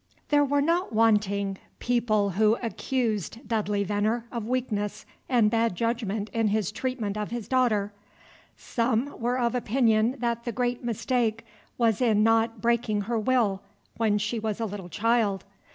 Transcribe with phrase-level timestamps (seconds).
[0.29, 6.47] There were not wanting people who accused Dudley VENNER of weakness and bad judgment in
[6.47, 7.93] his treatment of his daughter.
[8.57, 11.45] Some were of opinion that the great mistake
[11.77, 13.61] was in not "breaking her will"
[13.97, 15.45] when she was a little child.